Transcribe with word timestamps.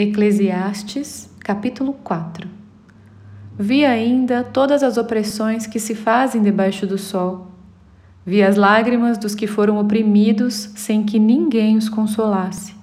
Eclesiastes, 0.00 1.28
capítulo 1.40 1.92
4 1.92 2.48
Vi 3.58 3.84
ainda 3.84 4.44
todas 4.44 4.84
as 4.84 4.96
opressões 4.96 5.66
que 5.66 5.80
se 5.80 5.92
fazem 5.92 6.40
debaixo 6.40 6.86
do 6.86 6.96
sol. 6.96 7.48
Vi 8.24 8.40
as 8.40 8.54
lágrimas 8.54 9.18
dos 9.18 9.34
que 9.34 9.48
foram 9.48 9.76
oprimidos 9.76 10.70
sem 10.76 11.02
que 11.02 11.18
ninguém 11.18 11.76
os 11.76 11.88
consolasse. 11.88 12.76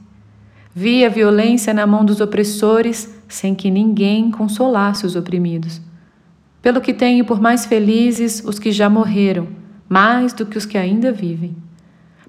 Vi 0.73 1.05
a 1.05 1.09
violência 1.09 1.73
na 1.73 1.87
mão 1.87 2.03
dos 2.03 2.19
opressores 2.19 3.09
sem 3.29 3.55
que 3.55 3.71
ninguém 3.71 4.29
consolasse 4.29 5.05
os 5.05 5.15
oprimidos. 5.15 5.79
Pelo 6.61 6.81
que 6.81 6.93
tenho 6.93 7.23
por 7.23 7.39
mais 7.39 7.65
felizes 7.65 8.43
os 8.43 8.59
que 8.59 8.73
já 8.73 8.89
morreram, 8.89 9.47
mais 9.87 10.33
do 10.33 10.45
que 10.45 10.57
os 10.57 10.65
que 10.65 10.77
ainda 10.77 11.13
vivem. 11.13 11.55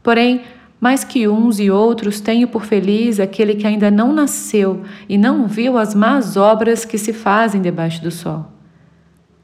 Porém, 0.00 0.42
mais 0.80 1.04
que 1.04 1.26
uns 1.26 1.58
e 1.58 1.70
outros 1.70 2.20
tenho 2.20 2.48
por 2.48 2.64
feliz 2.64 3.18
aquele 3.18 3.54
que 3.54 3.66
ainda 3.66 3.90
não 3.90 4.12
nasceu 4.12 4.82
e 5.08 5.16
não 5.16 5.46
viu 5.46 5.78
as 5.78 5.94
más 5.94 6.36
obras 6.36 6.84
que 6.84 6.98
se 6.98 7.12
fazem 7.12 7.62
debaixo 7.62 8.02
do 8.02 8.10
sol. 8.10 8.46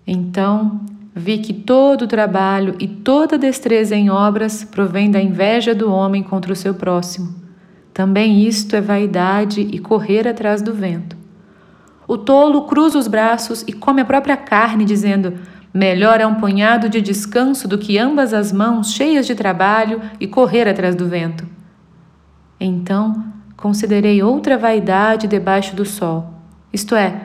Então 0.06 0.80
vi 1.14 1.38
que 1.38 1.52
todo 1.52 2.02
o 2.02 2.08
trabalho 2.08 2.74
e 2.78 2.86
toda 2.86 3.38
destreza 3.38 3.94
em 3.94 4.10
obras 4.10 4.64
provém 4.64 5.10
da 5.10 5.20
inveja 5.20 5.74
do 5.74 5.90
homem 5.90 6.22
contra 6.22 6.52
o 6.52 6.56
seu 6.56 6.74
próximo. 6.74 7.34
Também 7.92 8.46
isto 8.46 8.74
é 8.74 8.80
vaidade 8.80 9.60
e 9.60 9.78
correr 9.78 10.26
atrás 10.26 10.62
do 10.62 10.72
vento. 10.72 11.16
O 12.08 12.16
tolo 12.18 12.62
cruza 12.62 12.98
os 12.98 13.06
braços 13.06 13.62
e 13.66 13.72
come 13.72 14.00
a 14.00 14.04
própria 14.04 14.36
carne, 14.36 14.84
dizendo: 14.84 15.34
Melhor 15.72 16.20
é 16.20 16.26
um 16.26 16.34
punhado 16.34 16.88
de 16.88 17.00
descanso 17.00 17.66
do 17.66 17.78
que 17.78 17.98
ambas 17.98 18.34
as 18.34 18.52
mãos 18.52 18.92
cheias 18.92 19.26
de 19.26 19.34
trabalho 19.34 20.02
e 20.20 20.26
correr 20.26 20.68
atrás 20.68 20.94
do 20.94 21.08
vento. 21.08 21.46
Então 22.60 23.24
considerei 23.56 24.22
outra 24.22 24.58
vaidade 24.58 25.26
debaixo 25.26 25.74
do 25.74 25.84
sol, 25.84 26.34
isto 26.72 26.96
é, 26.96 27.22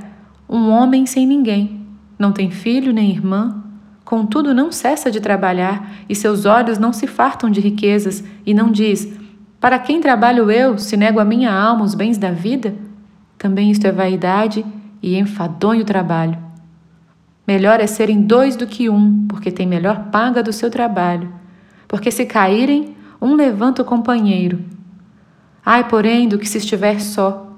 um 0.48 0.70
homem 0.70 1.06
sem 1.06 1.26
ninguém, 1.26 1.82
não 2.18 2.32
tem 2.32 2.52
filho 2.52 2.94
nem 2.94 3.10
irmã, 3.10 3.64
contudo 4.06 4.54
não 4.54 4.72
cessa 4.72 5.10
de 5.10 5.20
trabalhar 5.20 5.90
e 6.08 6.16
seus 6.16 6.46
olhos 6.46 6.78
não 6.78 6.94
se 6.94 7.08
fartam 7.08 7.50
de 7.50 7.60
riquezas 7.60 8.24
e 8.46 8.54
não 8.54 8.72
diz: 8.72 9.12
Para 9.60 9.80
quem 9.80 10.00
trabalho 10.00 10.50
eu, 10.52 10.78
se 10.78 10.96
nego 10.96 11.20
a 11.20 11.26
minha 11.26 11.52
alma 11.52 11.84
os 11.84 11.96
bens 11.96 12.18
da 12.18 12.32
vida? 12.32 12.76
Também 13.38 13.72
isto 13.72 13.86
é 13.86 13.92
vaidade 13.92 14.66
e 15.02 15.18
enfadonho 15.18 15.84
trabalho. 15.84 16.47
Melhor 17.48 17.80
é 17.80 17.88
serem 17.88 18.22
dois 18.22 18.58
do 18.58 18.68
que 18.68 18.90
um, 18.90 19.26
porque 19.26 19.50
tem 19.50 19.66
melhor 19.66 20.10
paga 20.12 20.44
do 20.44 20.52
seu 20.52 20.70
trabalho. 20.70 21.34
Porque 21.88 22.12
se 22.12 22.26
caírem, 22.26 22.98
um 23.22 23.36
levanta 23.36 23.82
o 23.82 23.86
companheiro. 23.86 24.60
Ai, 25.66 25.88
porém, 25.88 26.28
do 26.28 26.38
que 26.38 26.48
se 26.48 26.58
estiver 26.58 27.00
só, 27.00 27.54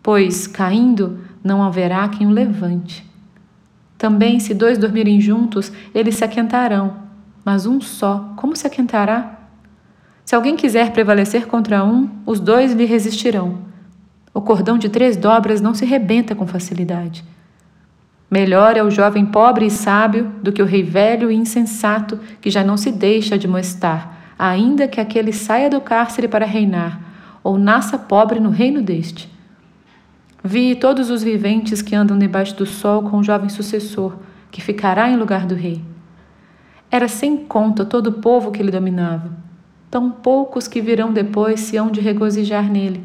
pois, 0.00 0.46
caindo, 0.46 1.18
não 1.42 1.62
haverá 1.62 2.08
quem 2.08 2.26
o 2.26 2.30
levante. 2.30 3.04
Também, 3.98 4.38
se 4.38 4.54
dois 4.54 4.78
dormirem 4.78 5.20
juntos, 5.20 5.72
eles 5.92 6.16
se 6.16 6.24
aquentarão, 6.24 6.96
mas 7.44 7.66
um 7.66 7.80
só, 7.80 8.32
como 8.36 8.54
se 8.54 8.66
aquentará? 8.66 9.40
Se 10.24 10.36
alguém 10.36 10.56
quiser 10.56 10.92
prevalecer 10.92 11.46
contra 11.46 11.84
um, 11.84 12.08
os 12.24 12.38
dois 12.38 12.72
lhe 12.72 12.84
resistirão. 12.84 13.58
O 14.32 14.40
cordão 14.40 14.78
de 14.78 14.88
três 14.88 15.16
dobras 15.16 15.60
não 15.60 15.74
se 15.74 15.84
rebenta 15.84 16.34
com 16.34 16.46
facilidade. 16.46 17.24
Melhor 18.32 18.78
é 18.78 18.82
o 18.82 18.90
jovem 18.90 19.26
pobre 19.26 19.66
e 19.66 19.70
sábio 19.70 20.32
do 20.42 20.52
que 20.52 20.62
o 20.62 20.64
rei 20.64 20.82
velho 20.82 21.30
e 21.30 21.34
insensato 21.34 22.18
que 22.40 22.48
já 22.48 22.64
não 22.64 22.78
se 22.78 22.90
deixa 22.90 23.34
admoestar, 23.34 24.16
ainda 24.38 24.88
que 24.88 24.98
aquele 24.98 25.34
saia 25.34 25.68
do 25.68 25.82
cárcere 25.82 26.26
para 26.26 26.46
reinar, 26.46 26.98
ou 27.44 27.58
nasça 27.58 27.98
pobre 27.98 28.40
no 28.40 28.48
reino 28.48 28.80
deste. 28.80 29.30
Vi 30.42 30.74
todos 30.74 31.10
os 31.10 31.22
viventes 31.22 31.82
que 31.82 31.94
andam 31.94 32.18
debaixo 32.18 32.56
do 32.56 32.64
sol 32.64 33.02
com 33.02 33.18
o 33.18 33.22
jovem 33.22 33.50
sucessor, 33.50 34.14
que 34.50 34.62
ficará 34.62 35.10
em 35.10 35.16
lugar 35.18 35.44
do 35.44 35.54
rei. 35.54 35.84
Era 36.90 37.08
sem 37.08 37.36
conta 37.36 37.84
todo 37.84 38.06
o 38.06 38.12
povo 38.14 38.50
que 38.50 38.62
ele 38.62 38.70
dominava. 38.70 39.30
Tão 39.90 40.10
poucos 40.10 40.66
que 40.66 40.80
virão 40.80 41.12
depois 41.12 41.60
se 41.60 41.76
hão 41.76 41.90
de 41.90 42.00
regozijar 42.00 42.72
nele. 42.72 43.04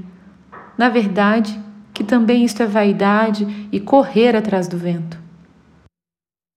Na 0.77 0.87
verdade, 0.87 1.59
também 2.07 2.43
isto 2.43 2.63
é 2.63 2.65
vaidade 2.65 3.67
e 3.71 3.79
correr 3.79 4.35
atrás 4.35 4.67
do 4.67 4.77
vento. 4.77 5.26